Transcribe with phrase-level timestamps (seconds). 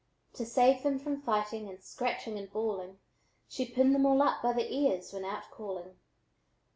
[0.33, 2.97] To save them from fighting and scratching and bawling,
[3.47, 5.95] She pinned them all up by the ears when out calling.